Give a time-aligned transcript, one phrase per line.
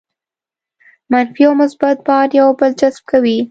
[1.11, 3.37] منفي او مثبت بار یو بل جذب کوي.